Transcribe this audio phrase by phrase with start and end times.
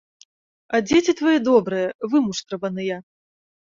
[0.77, 2.97] А дзеці твае добрыя, вымуштраваныя.